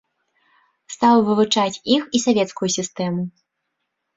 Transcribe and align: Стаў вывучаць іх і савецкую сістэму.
Стаў 0.93 1.17
вывучаць 1.27 1.81
іх 1.97 2.09
і 2.15 2.25
савецкую 2.25 2.69
сістэму. 2.77 3.21